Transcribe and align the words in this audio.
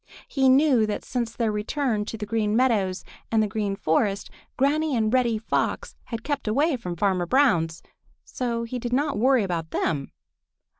He 0.27 0.49
knew 0.49 0.87
that 0.87 1.05
since 1.05 1.35
their 1.35 1.51
return 1.51 2.05
to 2.05 2.17
the 2.17 2.25
Green 2.25 2.55
Meadows 2.57 3.03
and 3.31 3.43
the 3.43 3.47
Green 3.47 3.75
Forest, 3.75 4.31
Granny 4.57 4.95
and 4.95 5.13
Reddy 5.13 5.37
Fox 5.37 5.95
had 6.05 6.23
kept 6.23 6.47
away 6.47 6.75
from 6.75 6.95
Farmer 6.95 7.27
Brown's, 7.27 7.83
so 8.25 8.63
he 8.63 8.79
did 8.79 8.93
not 8.93 9.19
worry 9.19 9.43
about 9.43 9.69
them. 9.69 10.11